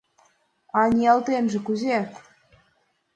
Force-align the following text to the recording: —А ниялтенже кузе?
—А 0.79 0.81
ниялтенже 0.95 1.59
кузе? 1.65 1.97